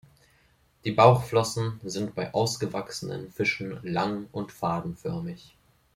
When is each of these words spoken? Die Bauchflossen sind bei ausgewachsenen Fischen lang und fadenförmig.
Die 0.83 0.91
Bauchflossen 0.93 1.79
sind 1.83 2.15
bei 2.15 2.33
ausgewachsenen 2.33 3.31
Fischen 3.31 3.77
lang 3.83 4.27
und 4.31 4.51
fadenförmig. 4.51 5.53